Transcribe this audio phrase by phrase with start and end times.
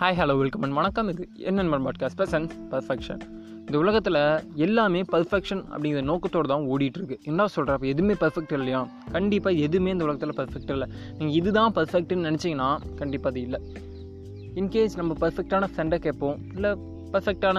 [0.00, 1.08] Hi hello welcome and வணக்கம்.
[1.08, 3.22] இது என்னென்ன பாட்காஸ்ட் பர்சன்ஸ் பர்ஃபெக்ஷன்
[3.58, 4.18] இந்த உலகத்தில்
[4.54, 7.16] எல்லாமே பர்ஃபெக்ஷன் அப்படிங்கிற நோக்கத்தோடு தான் ஓடிட்டுருக்கு.
[7.22, 8.88] என்ன சொல்கிறப்ப எதுவுமே பர்ஃபெக்ட் இல்லையா?
[9.10, 10.88] கண்டிப்பாக எதுவுமே இந்த உலகத்தில் பர்ஃபெக்ட் இல்லை.
[11.18, 13.60] நீங்கள் இதுதான் பர்ஃபெக்ட்னு நினச்சிங்கன்னா கண்டிப்பாக அது இல்லை.
[14.54, 16.70] இன்கேஸ் நம்ம பர்ஃபெக்டான ஃப்ரெண்டை கேட்போம் இல்லை
[17.12, 17.58] பர்ஃபெக்டான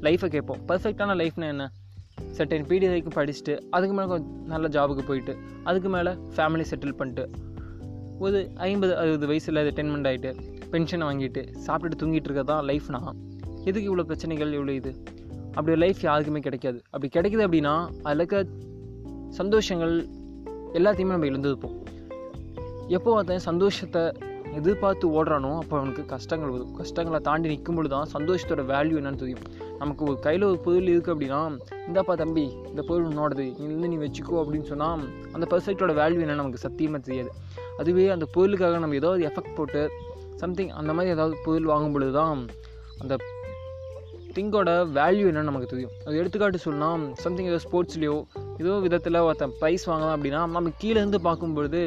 [0.00, 0.62] லைஃப்பை கேட்போம்.
[0.68, 1.70] பர்ஃபெக்டான லைஃப்னா என்ன?
[2.38, 7.26] செட்டன் பீடி வரைக்கும் படிச்சுட்டு அதுக்கு மேலே கொஞ்சம் நல்ல ஜாபுக்கு போயிட்டு அதுக்கு மேலே ஃபேமிலி செட்டில் பண்ணிட்டு
[8.18, 10.32] ஒரு ஐம்பது அறுபது வயசில் ரிட்டைன்மெண்ட் ஆகிட்டு
[10.74, 13.00] பென்ஷனை வாங்கிட்டு சாப்பிட்டுட்டு தூங்கிட்டு இருக்கிறதா லைஃப்னா
[13.68, 14.92] எதுக்கு இவ்வளோ பிரச்சனைகள் இவ்வளோ இது?
[15.54, 16.78] அப்படி ஒரு லைஃப் யாருக்குமே கிடைக்காது.
[16.92, 17.74] அப்படி கிடைக்குது அப்படின்னா
[18.06, 18.38] அதில் இருக்க
[19.40, 19.94] சந்தோஷங்கள்
[20.78, 21.76] எல்லாத்தையுமே நம்ம இழந்துருப்போம்.
[22.96, 24.02] எப்போ ஒருத்தன் சந்தோஷத்தை
[24.58, 26.72] எதிர்பார்த்து ஓடுறானோ அப்போ அவனுக்கு கஷ்டங்கள் வரும்.
[26.80, 29.44] கஷ்டங்களை தாண்டி நிற்கும் பொழுது தான் சந்தோஷத்தோட வேல்யூ என்னன்னு தெரியும்.
[29.80, 31.40] நமக்கு ஒரு கையில் ஒரு பொருள் இருக்குது அப்படின்னா
[31.88, 35.04] இந்தாப்பா தம்பி இந்த பொருள் உன்னோடது நீ இருந்து நீ வச்சுக்கோ அப்படின்னு சொன்னால்
[35.36, 37.32] அந்த பர்ஃபெக்டோட வேல்யூ என்னன்னு நமக்கு சத்தியமாக தெரியாது.
[37.82, 39.82] அதுவே அந்த பொருளுக்காக நம்ம ஏதாவது எஃபெக்ட் போட்டு
[40.36, 42.46] சம்திங் அந்த மாதிரி ஏதாவது பொருள் வாங்கும் பொழுது தான்
[42.98, 43.14] அந்த
[44.36, 45.92] திங்கோட வேல்யூ என்னன்னு நமக்கு தெரியும்.
[46.04, 48.16] அது எடுத்துக்காட்டு சொன்னால் சம்திங் ஏதோ ஸ்போர்ட்ஸ்லேயோ
[48.58, 51.82] ஏதோ விதத்தில் ஒருத்தன் ப்ரைஸ் வாங்கலாம் அப்படின்னா நம்ம கீழேருந்து பார்க்கும்பொழுது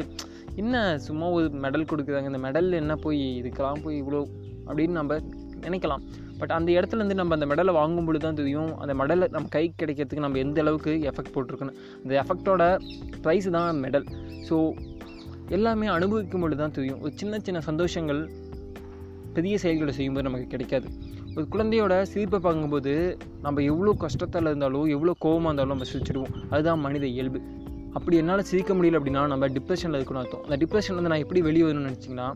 [0.62, 4.22] என்ன சும்மா ஒரு மெடல் கொடுக்குறாங்க இந்த மெடல் என்ன போய் இதுக்கெல்லாம் போய் இவ்வளோ
[4.66, 5.18] அப்படின்னு நம்ம
[5.66, 6.02] நினைக்கலாம்.
[6.38, 10.24] பட் அந்த இடத்துலேருந்து நம்ம அந்த மெடலை வாங்கும் பொழுது தான் தெரியும் அந்த மெடலை நம்ம கை கிடைக்கிறதுக்கு
[10.26, 12.64] நம்ம எந்த அளவுக்கு எஃபெக்ட் போட்டிருக்கணும் அந்த எஃபெக்டோட
[13.24, 14.06] ப்ரைஸ் தான் மெடல்
[14.48, 14.56] ஸோ
[15.48, 17.00] எல்லாமே அனுபவிக்கும் பொழுது தான் தெரியும்.
[17.00, 18.28] ஒரு சின்ன சின்ன சந்தோஷங்கள்
[19.34, 20.88] பெரிய செயல்களை செய்யும்போது நமக்கு கிடைக்காது.
[21.36, 26.48] ஒரு குழந்தையோட சிரிப்பை பார்க்கும்போது நம்ம எவ்வளோ கஷ்டத்தில் இருந்தாலும் எவ்வளோ கோபமாக இருந்தாலும் நம்ம சிரிச்சிடுவோம்.
[26.50, 27.40] அதுதான் மனித இயல்பு.
[27.92, 30.42] அப்படி என்னால் சிரிக்க முடியல அப்படின்னா நம்ம டிப்ரெஷனில் இருக்கணும் அர்த்தம்.
[30.42, 32.28] அந்த டிப்ரெஷன்லேருந்து வந்து நான் எப்படி வெளியே வரணும்னு நினச்சிங்கன்னா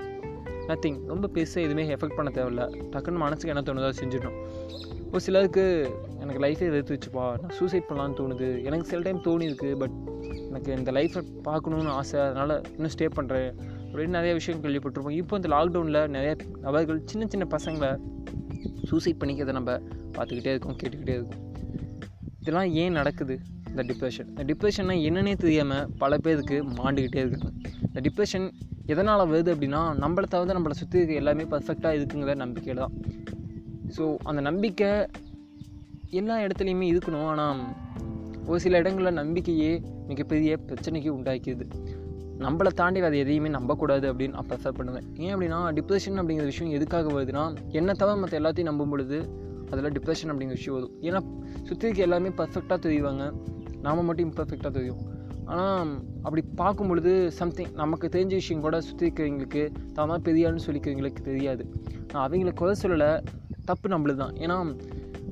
[0.68, 2.64] நத்திங் ரொம்ப பெருசாக எதுவுமே எஃபெக்ட் பண்ண தேவையில்ல.
[2.92, 4.38] டக்குன்னு மனசுக்கு என்ன தோணுதோ செஞ்சிடணும்.
[5.10, 5.90] ஒரு சிலருக்கு
[6.20, 7.40] எனக்கு லைஃபே எதிர்த்து வச்சுப்பா.
[7.40, 8.62] நான் சூசைட் பண்ணலான்னு தோணுது.
[8.62, 9.96] எனக்கு சில டைம் தோணியிருக்கு பட்
[10.52, 13.50] எனக்கு இந்த லைஃப்பை பார்க்கணுன்னு ஆசை அதனால் இன்னும் ஸ்டே பண்ணுறேன்
[13.90, 15.16] அப்படின்னு நிறைய விஷயம் கேள்விப்பட்டிருப்போம்.
[15.20, 16.32] இப்போ இந்த லாக்டவுனில் நிறைய
[16.66, 17.90] நபர்கள் சின்ன சின்ன பசங்களை
[18.90, 19.72] சூசைட் பண்ணிக்கிறத நம்ம
[20.16, 21.42] பார்த்துக்கிட்டே இருக்கோம் கேட்டுக்கிட்டே இருக்கோம்.
[22.42, 23.34] இதெல்லாம் ஏன் நடக்குது
[23.70, 27.50] இந்த டிப்ரெஷன் இந்த டிப்ரெஷன்னா என்னன்னே தெரியாமல் பல பேருக்கு மாண்டுக்கிட்டே இருக்காங்க.
[27.88, 28.46] இந்த டிப்ரெஷன்
[28.92, 32.96] எதனால் வருது அப்படின்னா நம்மளை தவிர நம்மளை சுற்றி இருக்க எல்லாமே பர்ஃபெக்டாக இருக்குங்கிற நம்பிக்கையில் தான்.
[33.96, 34.90] ஸோ அந்த நம்பிக்கை
[36.20, 37.26] எல்லா இடத்துலையுமே இருக்கணும்.
[37.32, 37.60] ஆனால்
[38.46, 39.72] ஒரு சில இடங்களில் நம்பிக்கையே
[40.08, 41.66] மிகப்பெரிய பிரச்சனைக்கு உண்டாக்கிடுது
[42.38, 45.06] நம்மளை தாண்டி அதை எதையுமே நம்பக்கூடாது அப்படின்னு நான் ப்ரெஃபர் பண்ணுவேன்.
[45.24, 49.18] ஏன் அப்படின்னா டிப்ரெஷன் அப்படிங்கிற விஷயம் எதுக்காக வருதுன்னா என்ன தவிர மற்ற எல்லாத்தையும் நம்பும் பொழுது
[49.70, 50.94] அதில் டிப்ரெஷன் அப்படிங்கிற விஷயம் வரும்.
[51.00, 51.20] ஏன்னா
[51.62, 53.32] சுற்றி இருக்க எல்லாமே பர்ஃபெக்டாக தெரியுவாங்க.
[53.80, 55.00] நாம் மட்டும் இம்பர்ஃபெக்டாக தெரியும்.
[55.44, 55.88] ஆனால்
[56.22, 59.62] அப்படி பார்க்கும் பொழுது சம்திங் நமக்கு தெரிஞ்ச விஷயம் கூட சுற்றி இருக்கிறவங்களுக்கு
[59.94, 61.64] தாமா பெரியான்னு சொல்லிக்கிறவங்களுக்கு தெரியாது.
[62.12, 63.10] நான் அவங்கள குறை சொல்லலை
[63.64, 64.76] தப்பு நம்மளுது தான் ஏன்னா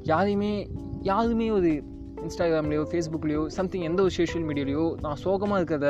[0.02, 0.52] யாரையுமே
[1.02, 1.70] யாருமே ஒரு
[2.24, 5.88] இன்ஸ்டாகிராம்லேயோ ஃபேஸ்புக்லேயோ சம்திங் எந்த ஒரு சோஷியல் மீடியாலேயோ நான் சோகமாக இருக்கிறத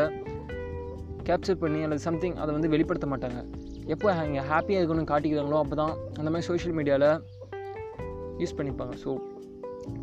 [1.29, 3.41] கேப்சர் பண்ணி அல்லது சம்திங் அதை வந்து வெளிப்படுத்த மாட்டாங்க.
[3.95, 7.11] எப்போ இங்கே ஹாப்பியாக இருக்கணும்னு காட்டிக்கிறாங்களோ அப்போ தான் அந்த மாதிரி சோஷியல் மீடியாவில்
[8.43, 8.95] யூஸ் பண்ணிப்பாங்க.
[9.05, 9.11] ஸோ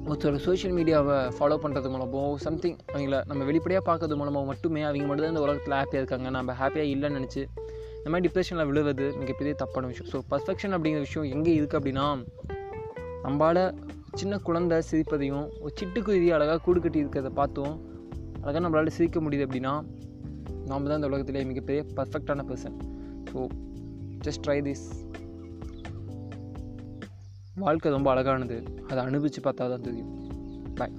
[0.10, 5.26] ஒருத்தர் சோஷியல் மீடியாவை ஃபாலோ பண்ணுறது மூலமோ சம்திங் அவங்கள நம்ம வெளிப்படையாக பார்க்கறது மூலமாக மட்டுமே அவங்க மட்டும்
[5.26, 6.30] தான் இந்த உலகத்தில் ஹாப்பியாக இருக்காங்க.
[6.38, 7.42] நம்ம ஹாப்பியாக இல்லைன்னு நினச்சி
[8.00, 10.10] இந்த மாதிரி டிப்ரெஷனில் விழுவது மிகப்பெரிய தப்பான விஷயம்.
[10.14, 12.08] ஸோ பர்ஃபெக்ஷன் அப்படிங்கிற விஷயம் எங்கே இருக்குது அப்படின்னா
[13.26, 13.64] நம்மளால்
[14.18, 17.76] சின்ன குழந்தை சிரிப்பதையும் ஒரு சிட்டுக்குருவி அழகாக கூடு கட்டி இருக்கிறத பார்த்தும்
[18.42, 19.74] அழகாக நம்மளால் சிரிக்க முடியுது அப்படின்னா
[20.66, 22.78] நாம் தான் இந்த உலகத்திலே மிகப்பெரிய பர்ஃபெக்டான person
[23.34, 23.42] so
[24.26, 24.88] just try this
[27.56, 28.64] வாழ்க்கை ரொம்ப அழகானது.
[28.88, 30.12] அதை அனுபவித்து பார்த்தா தான் தெரியும்.
[30.76, 30.92] பாய்